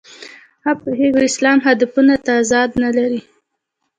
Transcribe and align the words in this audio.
ښه 0.63 0.71
پوهېږو 0.81 1.19
اسلام 1.29 1.59
هدفونو 1.67 2.13
تضاد 2.27 2.69
نه 2.83 2.89
لري. 2.97 3.21